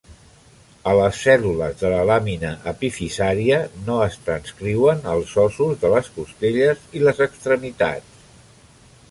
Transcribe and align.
A 0.91 0.93
les 0.99 1.17
cèl·lules 1.25 1.75
de 1.81 1.91
la 1.91 1.99
làmina 2.11 2.53
epifisaria 2.71 3.59
no 3.91 3.99
es 4.07 4.17
transcriuen 4.31 5.05
els 5.13 5.35
ossos 5.45 5.79
de 5.85 5.93
les 5.97 6.11
costelles 6.19 6.83
i 7.01 7.05
les 7.07 7.23
extremitats. 7.29 8.27